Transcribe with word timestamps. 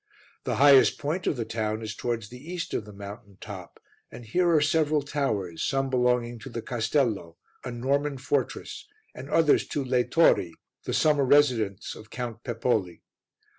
The 0.45 0.55
highest 0.55 0.97
point 0.97 1.27
of 1.27 1.37
the 1.37 1.45
town 1.45 1.83
is 1.83 1.93
towards 1.93 2.29
the 2.29 2.51
east 2.51 2.73
of 2.73 2.85
the 2.85 2.91
mountain 2.91 3.37
top, 3.39 3.79
and 4.11 4.25
here 4.25 4.49
are 4.49 4.59
several 4.59 5.03
towers, 5.03 5.63
some 5.63 5.91
belonging 5.91 6.39
to 6.39 6.49
the 6.49 6.63
Castello, 6.63 7.37
a 7.63 7.69
Norman 7.69 8.17
fortress, 8.17 8.87
and 9.13 9.29
others 9.29 9.67
to 9.67 9.83
Le 9.85 10.03
Torri, 10.03 10.53
the 10.85 10.93
summer 10.95 11.23
residence 11.23 11.93
of 11.93 12.09
Count 12.09 12.43
Pepoli. 12.43 13.01